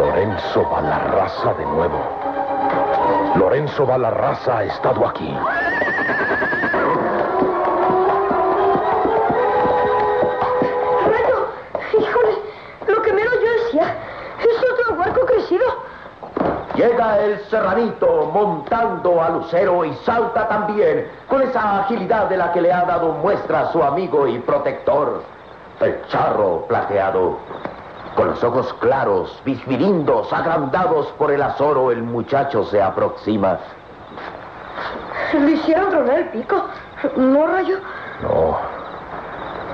[0.00, 2.00] Lorenzo Balarraza de nuevo.
[3.34, 5.30] Lorenzo Balarraza ha estado aquí.
[11.04, 11.48] Rayo,
[11.98, 12.32] híjole,
[12.86, 13.94] lo que menos yo decía
[14.38, 15.66] es otro huarco crecido.
[16.76, 22.62] Llega el serranito montando a Lucero y salta también con esa agilidad de la que
[22.62, 25.22] le ha dado muestra su amigo y protector,
[25.78, 27.36] el charro plateado.
[28.20, 33.58] Con los ojos claros, bisbirindos, agrandados por el azoro, el muchacho se aproxima.
[35.32, 36.66] Le hicieron tronar el pico.
[37.16, 37.78] ¿No, Rayo?
[38.20, 38.58] No.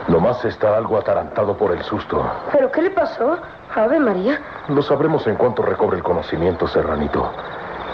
[0.06, 2.24] Nomás está algo atarantado por el susto.
[2.52, 3.36] ¿Pero qué le pasó?
[3.74, 4.40] Ave María.
[4.68, 7.28] Lo sabremos en cuanto recobre el conocimiento, Serranito.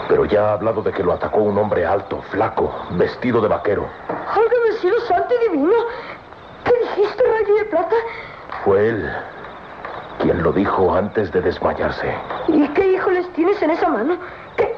[0.07, 3.87] Pero ya ha hablado de que lo atacó un hombre alto, flaco, vestido de vaquero.
[4.07, 5.73] Válgame cielo santo y divino.
[6.63, 7.95] ¿Qué dijiste, Rayo de Plata?
[8.63, 9.11] Fue él
[10.23, 12.13] quien lo dijo antes de desmayarse.
[12.47, 14.17] ¿Y qué híjoles tienes en esa mano?
[14.57, 14.75] ¿Qué?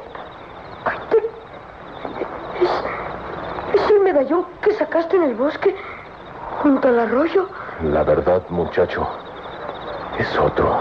[0.84, 5.74] Ay, te- Es, es el medallón que sacaste en el bosque
[6.62, 7.48] junto al arroyo.
[7.84, 9.06] La verdad, muchacho,
[10.18, 10.74] es otro.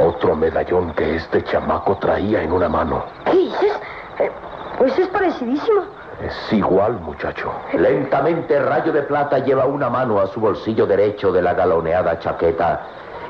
[0.00, 3.04] Otro medallón que este chamaco traía en una mano.
[3.24, 3.80] ¿Qué dices?
[4.20, 4.30] Eh,
[4.78, 5.82] pues es parecidísimo.
[6.22, 7.52] Es igual, muchacho.
[7.74, 12.80] Lentamente Rayo de Plata lleva una mano a su bolsillo derecho de la galoneada chaqueta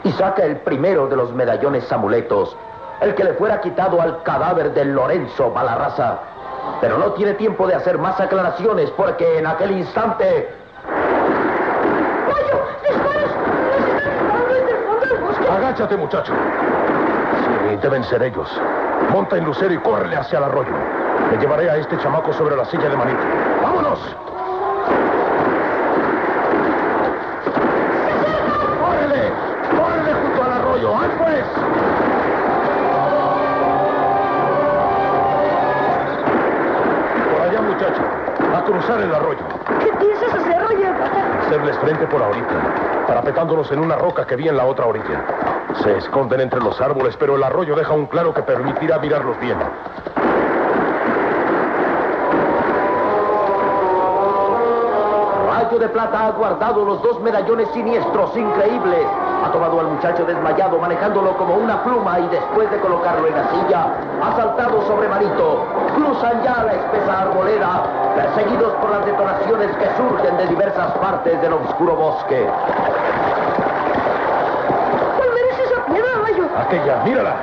[0.04, 2.56] y saca el primero de los medallones amuletos,
[3.00, 6.18] el que le fuera quitado al cadáver de Lorenzo Balarraza.
[6.80, 10.48] Pero no tiene tiempo de hacer más aclaraciones porque en aquel instante
[12.26, 12.62] ¡Rayo!
[12.82, 13.30] ¡Disparos!
[13.36, 15.48] ¡Nos están disparando desde el fondo del bosque!
[15.48, 16.32] Agáchate, muchacho.
[16.32, 18.60] Sí, deben ser ellos.
[19.10, 20.72] Monta en lucero y córrele hacia el arroyo.
[21.30, 23.20] Me llevaré a este chamaco sobre la silla de manito.
[23.62, 24.27] ¡Vámonos!
[41.81, 45.25] Frente por ahorita, parapetándonos en una roca que vi en la otra orilla.
[45.83, 49.59] Se esconden entre los árboles, pero el arroyo deja un claro que permitirá mirarlos bien.
[55.49, 59.06] Rayo de Plata ha guardado los dos medallones siniestros increíbles.
[59.48, 63.48] Ha tomado al muchacho desmayado manejándolo como una pluma y después de colocarlo en la
[63.48, 63.86] silla,
[64.22, 65.64] ha saltado sobre Manito.
[65.94, 67.82] Cruzan ya la espesa arboleda,
[68.14, 72.47] perseguidos por las detonaciones que surgen de diversas partes del oscuro bosque.
[75.16, 76.44] ¿Cuál merece esa piedra, Rayo?
[76.66, 77.34] Aquella, mírala.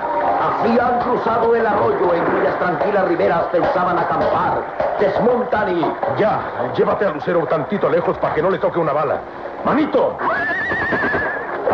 [0.46, 4.62] Así han cruzado el arroyo en cuyas tranquilas riberas pensaban acampar.
[5.00, 5.82] Desmontan y
[6.20, 9.18] Ya, llévate a Lucero tantito lejos para que no le toque una bala.
[9.66, 10.20] ¡Manito!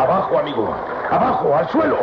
[0.02, 0.68] Abajo, amigo.
[1.12, 1.98] Abajo, al suelo.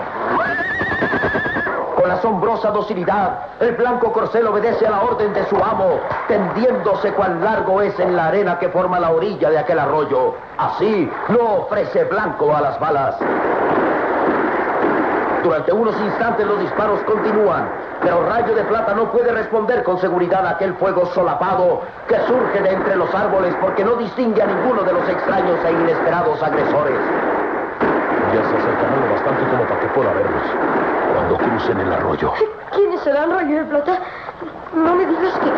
[1.96, 5.98] Con asombrosa docilidad, el blanco corcel obedece a la orden de su amo,
[6.28, 10.34] tendiéndose cuán largo es en la arena que forma la orilla de aquel arroyo.
[10.58, 13.16] Así no ofrece blanco a las balas.
[15.42, 17.68] Durante unos instantes los disparos continúan,
[18.00, 22.62] pero Rayo de Plata no puede responder con seguridad a aquel fuego solapado que surge
[22.62, 26.98] de entre los árboles porque no distingue a ninguno de los extraños e inesperados agresores.
[28.38, 30.42] Ya se acercarán lo bastante como para que pueda verlos.
[31.12, 32.32] Cuando crucen el arroyo.
[32.72, 33.98] ¿Quiénes serán, Rayo de Plata?
[34.72, 35.50] No me digas que,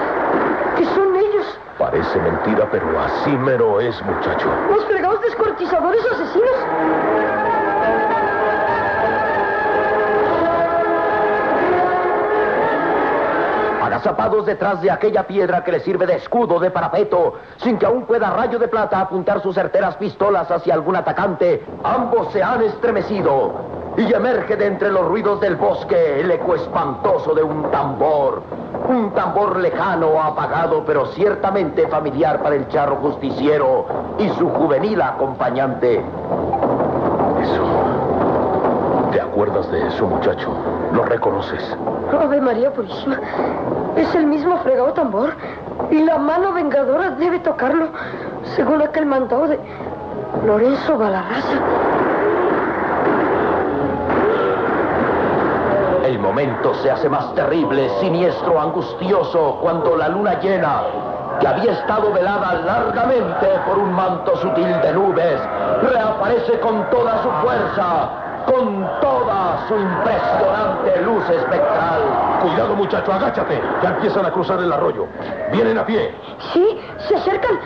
[0.78, 1.58] que son ellos.
[1.76, 4.48] Parece mentira, pero así mero es, muchacho.
[4.70, 6.56] Los fregados descuartizadores asesinos.
[14.00, 18.06] Agazapados detrás de aquella piedra que le sirve de escudo de parapeto, sin que aún
[18.06, 23.52] pueda Rayo de Plata apuntar sus certeras pistolas hacia algún atacante, ambos se han estremecido
[23.98, 28.42] y emerge de entre los ruidos del bosque el eco espantoso de un tambor.
[28.88, 33.84] Un tambor lejano, apagado, pero ciertamente familiar para el charro justiciero
[34.18, 36.02] y su juvenil acompañante.
[37.42, 37.64] Eso.
[39.12, 40.54] ¿Te acuerdas de eso, muchacho?
[40.94, 41.76] ¿Lo reconoces?
[42.18, 43.18] Ave María Purísima.
[43.96, 45.34] Es el mismo fregado tambor.
[45.90, 47.88] Y la mano vengadora debe tocarlo,
[48.56, 49.58] según aquel mandado de
[50.44, 51.58] Lorenzo Balarraza.
[56.04, 60.82] El momento se hace más terrible, siniestro, angustioso, cuando la luna llena,
[61.40, 65.40] que había estado velada largamente por un manto sutil de nubes,
[65.82, 68.10] reaparece con toda su fuerza,
[68.46, 72.38] con toda su impresionante luz espectral.
[72.42, 73.60] Cuidado, muchacho, agáchate.
[73.82, 75.06] Ya empiezan a cruzar el arroyo.
[75.52, 76.14] Vienen a pie.
[76.52, 77.58] Sí, se acercan.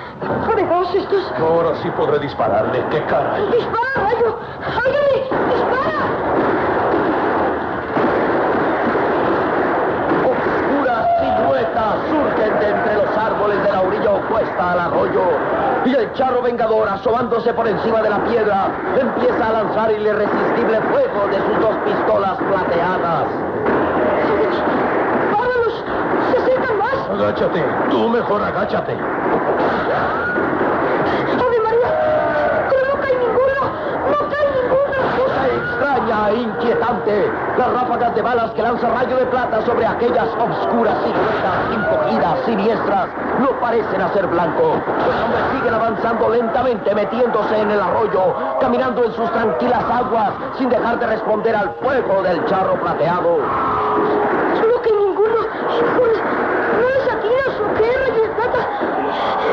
[0.51, 1.33] Fregados estos.
[1.39, 2.85] Ahora sí podré dispararle.
[2.91, 3.47] ¡Qué caray!
[3.53, 4.39] ¡Dispara, Rayo!
[4.59, 5.74] ¡Dispara!
[12.09, 15.23] surgen de entre los árboles de la orilla opuesta al arroyo.
[15.85, 18.69] Y el charro vengador, asomándose por encima de la piedra,
[18.99, 23.27] empieza a lanzar el irresistible fuego de sus dos pistolas plateadas.
[25.33, 25.85] ¡Vámonos!
[26.33, 27.11] ¡Se sientan más!
[27.11, 28.97] Agáchate, tú mejor agáchate.
[36.11, 37.31] Inquietante.
[37.57, 43.09] Las ráfagas de balas que lanza rayo de plata sobre aquellas obscuras siluetas encogidas, siniestras,
[43.41, 44.77] no parecen hacer blanco.
[44.85, 50.69] Los hombres siguen avanzando lentamente, metiéndose en el arroyo, caminando en sus tranquilas aguas, sin
[50.69, 53.39] dejar de responder al fuego del charro plateado.
[53.39, 55.41] ¡No cae ninguno!
[56.81, 58.61] ¿No les atinas o qué, rayo de plata?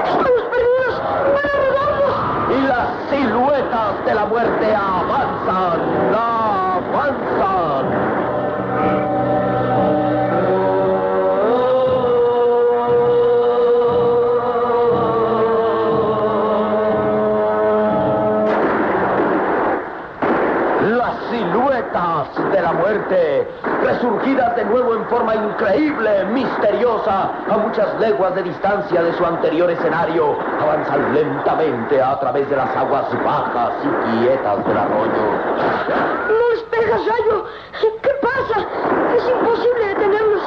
[0.05, 1.01] ¡Estamos perdidos!
[1.33, 2.15] ¡Van a rodarnos!
[2.49, 6.11] Y las siluetas de la muerte avanzan.
[21.29, 23.47] Siluetas de la muerte,
[23.83, 29.69] resurgidas de nuevo en forma increíble, misteriosa, a muchas leguas de distancia de su anterior
[29.69, 35.23] escenario, avanzan lentamente a través de las aguas bajas y quietas del arroyo.
[36.27, 37.45] ¡No les pegas, rayo!
[38.01, 38.67] ¿Qué pasa?
[39.15, 40.43] Es imposible detenerlos.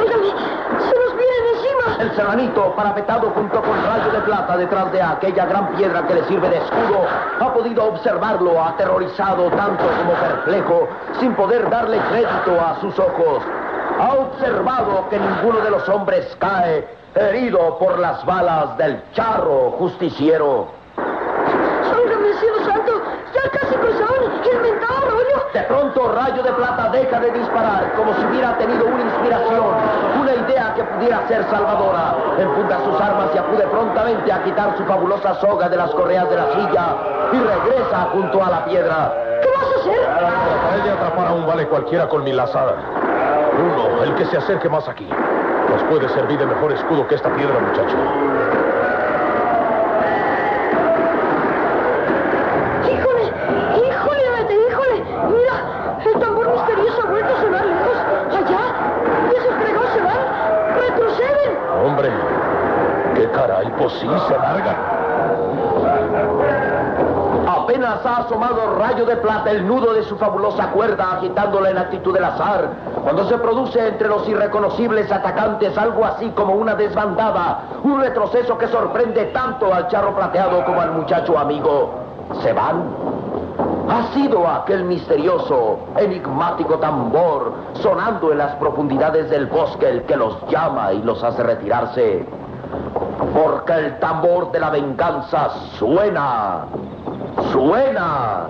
[0.00, 0.30] Óigame,
[0.78, 1.86] se nos vienen encima.
[2.02, 6.24] El serranito, parapetado junto con rayo de plata detrás de aquella gran piedra que le
[6.24, 7.06] sirve de escudo,
[7.38, 10.88] ha podido observarlo aterrorizado tanto como perplejo,
[11.20, 13.44] sin poder darle crédito a sus ojos.
[14.00, 20.66] Ha observado que ninguno de los hombres cae herido por las balas del charro justiciero.
[20.96, 23.00] Óigame, cielo santo,
[23.32, 25.46] ya casi cruzaron el mentado arroyo.
[25.52, 29.64] De pronto, Rayo de Plata deja de disparar, como si hubiera tenido una inspiración,
[30.20, 32.14] una idea que pudiera ser salvadora.
[32.38, 36.36] Enfunda sus armas y acude prontamente a quitar su fabulosa soga de las correas de
[36.36, 36.84] la silla
[37.32, 39.14] y regresa junto a la piedra.
[39.42, 40.00] ¿Qué vas a hacer?
[40.04, 42.74] Trataré de atrapar a un vale cualquiera con mi lazada.
[43.58, 45.08] Uno, el que se acerque más aquí.
[45.70, 47.96] Nos puede servir de mejor escudo que esta piedra, muchacho.
[52.90, 53.24] ¡Híjole!
[53.76, 55.04] ¡Híjole, vete, híjole!
[55.28, 55.56] Mira,
[56.04, 57.96] el tambor misterioso ha vuelto a sonar lejos.
[58.30, 58.60] Allá.
[59.30, 60.18] Y esos fregados se van.
[60.80, 61.58] ¡Retroceden!
[61.84, 62.10] Hombre,
[63.14, 64.76] qué caray, pues sí, se largan.
[67.48, 72.14] Apenas ha asomado rayo de plata el nudo de su fabulosa cuerda agitándola en actitud
[72.14, 72.68] del azar,
[73.02, 78.68] cuando se produce entre los irreconocibles atacantes algo así como una desbandada, un retroceso que
[78.68, 81.90] sorprende tanto al charro plateado como al muchacho amigo.
[82.42, 82.84] Se van.
[83.88, 90.36] Ha sido aquel misterioso, enigmático tambor sonando en las profundidades del bosque el que los
[90.48, 92.24] llama y los hace retirarse.
[93.42, 96.66] Porque el tambor de la venganza suena,
[97.50, 98.46] suena.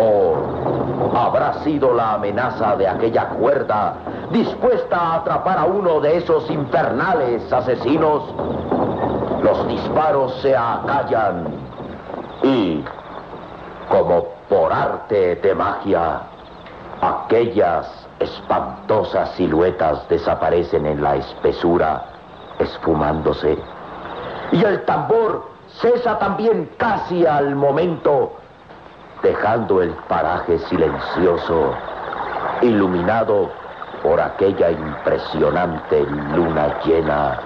[0.00, 3.94] ¿O habrá sido la amenaza de aquella cuerda
[4.32, 8.24] dispuesta a atrapar a uno de esos infernales asesinos?
[9.44, 11.44] Los disparos se acallan
[12.42, 12.84] y,
[13.88, 16.22] como por arte de magia,
[17.00, 22.11] aquellas espantosas siluetas desaparecen en la espesura,
[22.62, 23.58] esfumándose.
[24.52, 25.48] Y el tambor
[25.80, 28.32] cesa también casi al momento,
[29.22, 31.74] dejando el paraje silencioso,
[32.60, 33.50] iluminado
[34.02, 36.04] por aquella impresionante
[36.34, 37.38] luna llena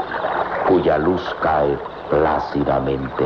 [0.68, 1.78] cuya luz cae
[2.10, 3.24] plácidamente.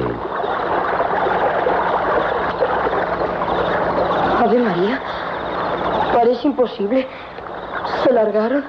[4.43, 5.01] Ave María,
[6.13, 7.07] parece imposible.
[8.03, 8.65] Se largaron.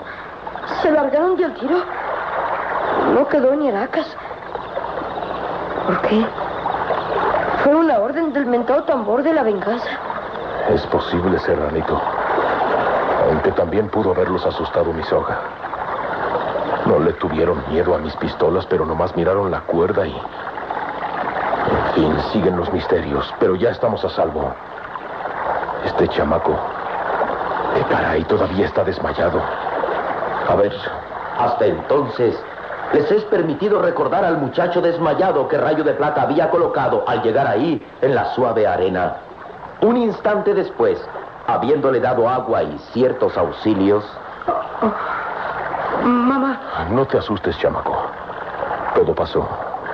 [0.81, 1.77] Se largaron de al tiro.
[3.13, 4.07] No quedó ni Aracas.
[5.85, 6.25] ¿Por qué?
[7.63, 9.89] Fue una orden del mentado tambor de la venganza.
[10.69, 12.01] Es posible, Serranito.
[13.29, 15.39] Aunque también pudo haberlos asustado mi soga.
[16.85, 20.11] No le tuvieron miedo a mis pistolas, pero nomás miraron la cuerda y...
[20.11, 24.53] En fin, siguen los misterios, pero ya estamos a salvo.
[25.85, 26.55] Este chamaco...
[27.75, 28.23] ¡Qué caray!
[28.25, 29.41] Todavía está desmayado.
[30.49, 30.73] A ver,
[31.39, 32.37] Hasta entonces,
[32.93, 37.47] les es permitido recordar al muchacho desmayado que Rayo de Plata había colocado al llegar
[37.47, 39.15] ahí en la suave arena.
[39.81, 40.99] Un instante después,
[41.47, 44.05] habiéndole dado agua y ciertos auxilios,
[46.03, 47.95] Mamá, no te asustes, chamaco.
[48.95, 49.47] Todo pasó.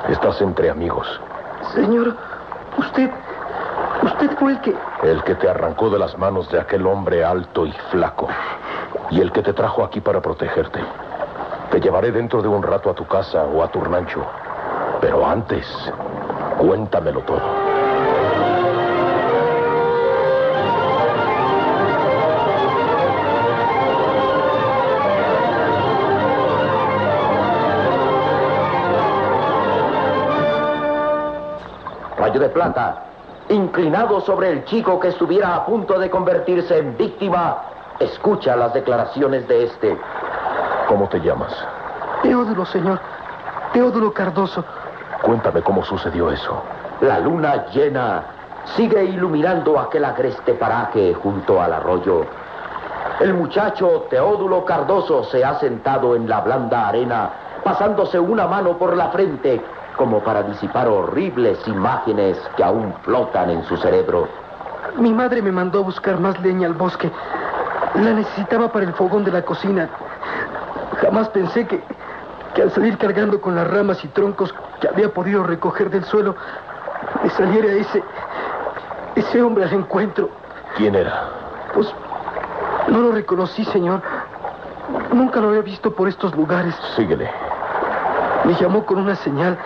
[0.07, 1.07] Estás entre amigos.
[1.73, 2.15] señor,
[2.77, 3.11] usted.
[4.03, 4.75] Usted fue el que.
[5.03, 8.27] El que te arrancó de las manos de aquel hombre alto y flaco.
[9.09, 10.79] Y el que te trajo aquí para protegerte.
[11.71, 14.25] Te llevaré dentro de un rato a tu casa o a tu rancho.
[15.01, 15.65] Pero antes,
[16.57, 17.41] cuéntamelo todo.
[32.17, 33.03] Rayo de Plata,
[33.49, 37.57] inclinado sobre el chico que estuviera a punto de convertirse en víctima,
[37.99, 39.97] escucha las declaraciones de este.
[40.87, 41.53] ¿Cómo te llamas?
[42.23, 42.99] Teodulo, señor.
[43.73, 44.63] Teodulo Cardoso.
[45.21, 46.63] Cuéntame cómo sucedió eso.
[47.01, 48.23] La luna llena
[48.75, 52.25] sigue iluminando aquel agreste paraje junto al arroyo.
[53.19, 57.29] El muchacho Teodulo Cardoso se ha sentado en la blanda arena,
[57.63, 59.61] pasándose una mano por la frente
[59.97, 64.27] como para disipar horribles imágenes que aún flotan en su cerebro.
[64.97, 67.11] Mi madre me mandó a buscar más leña al bosque.
[67.95, 69.89] La necesitaba para el fogón de la cocina.
[71.01, 71.81] Jamás pensé que,
[72.55, 76.35] que al salir cargando con las ramas y troncos que había podido recoger del suelo,
[77.23, 78.03] me saliera ese,
[79.15, 80.29] ese hombre al encuentro.
[80.75, 81.29] ¿Quién era?
[81.73, 81.93] Pues
[82.87, 84.01] no lo reconocí, señor.
[85.11, 86.75] Nunca lo había visto por estos lugares.
[86.95, 87.29] Síguele.
[88.45, 89.57] Me llamó con una señal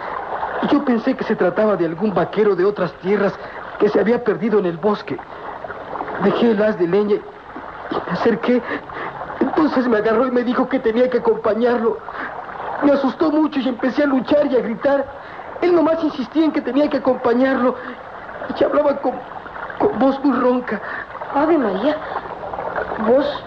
[0.64, 3.34] y yo pensé que se trataba de algún vaquero de otras tierras
[3.80, 5.18] que se había perdido en el bosque.
[6.24, 8.62] Dejé el haz de leña y me acerqué.
[9.62, 12.00] Entonces me agarró y me dijo que tenía que acompañarlo.
[12.82, 15.06] Me asustó mucho y empecé a luchar y a gritar.
[15.62, 17.76] Él nomás insistía en que tenía que acompañarlo.
[18.60, 19.14] Y hablaba con,
[19.78, 20.82] con voz muy ronca.
[21.36, 21.96] Ave María,
[23.06, 23.44] voz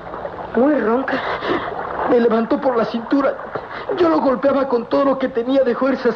[0.55, 1.21] muy ronca.
[2.09, 3.35] Me levantó por la cintura.
[3.97, 6.15] Yo lo golpeaba con todo lo que tenía de fuerzas,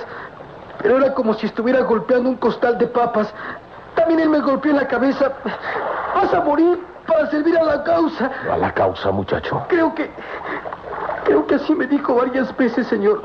[0.80, 3.34] pero era como si estuviera golpeando un costal de papas.
[3.96, 5.32] También él me golpeó en la cabeza.
[6.14, 6.78] Vas a morir
[7.08, 8.30] para servir a la causa.
[8.52, 9.64] ¿A la causa, muchacho?
[9.68, 10.10] Creo que...
[11.24, 13.22] Creo que así me dijo varias veces, señor.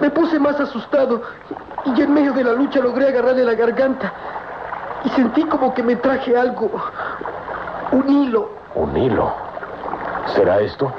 [0.00, 1.22] Me puse más asustado
[1.84, 4.12] y en medio de la lucha logré agarrarle la garganta.
[5.04, 6.70] Y sentí como que me traje algo.
[7.92, 8.50] Un hilo.
[8.74, 9.32] ¿Un hilo?
[10.34, 10.92] ¿Será esto?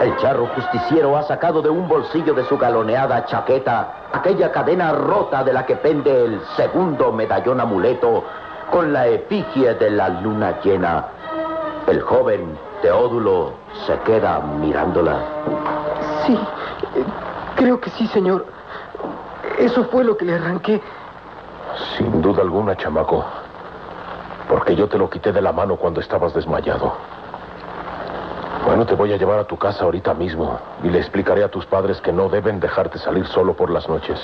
[0.00, 5.44] El charro justiciero ha sacado de un bolsillo de su galoneada chaqueta aquella cadena rota
[5.44, 8.24] de la que pende el segundo medallón amuleto
[8.70, 11.06] con la efigie de la luna llena.
[11.86, 13.52] El joven Teodulo
[13.86, 15.18] se queda mirándola.
[16.26, 16.38] Sí,
[17.56, 18.46] creo que sí, señor.
[19.58, 20.80] Eso fue lo que le arranqué.
[21.96, 23.24] Sin duda alguna, chamaco.
[24.48, 26.92] Porque yo te lo quité de la mano cuando estabas desmayado.
[28.66, 31.66] Bueno, te voy a llevar a tu casa ahorita mismo y le explicaré a tus
[31.66, 34.18] padres que no deben dejarte salir solo por las noches.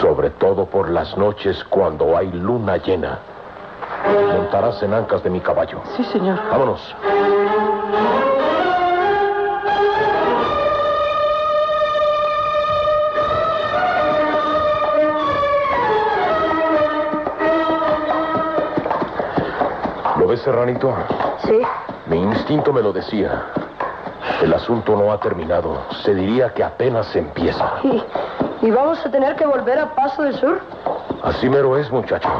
[0.00, 3.18] Sobre todo por las noches cuando hay luna llena.
[4.36, 5.80] Montarás en ancas de mi caballo.
[5.96, 6.38] Sí, señor.
[6.50, 6.94] Vámonos.
[20.18, 20.94] ¿Lo ves, Serranito?
[21.46, 21.60] Sí.
[22.06, 23.46] Mi instinto me lo decía.
[24.42, 25.82] El asunto no ha terminado.
[26.02, 27.74] Se diría que apenas empieza.
[27.82, 28.02] ¿Y,
[28.64, 30.58] y vamos a tener que volver a Paso del Sur?
[31.22, 32.30] Así mero es, muchacho.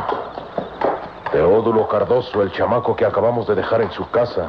[1.30, 4.48] Teodulo Cardoso, el chamaco que acabamos de dejar en su casa,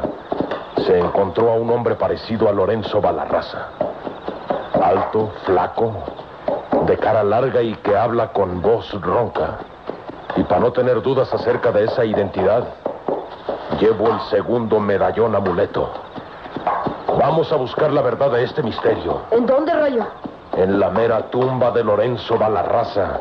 [0.86, 3.68] se encontró a un hombre parecido a Lorenzo Balarraza.
[4.82, 5.92] Alto, flaco,
[6.86, 9.58] de cara larga y que habla con voz ronca.
[10.38, 12.70] Y para no tener dudas acerca de esa identidad,
[13.82, 15.92] llevo el segundo medallón amuleto.
[17.20, 19.24] Vamos a buscar la verdad de este misterio.
[19.32, 20.06] ¿En dónde, Rayo?
[20.58, 23.20] En la mera tumba de Lorenzo Balarraza,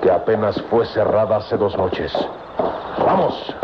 [0.00, 2.12] que apenas fue cerrada hace dos noches.
[3.04, 3.54] Vamos.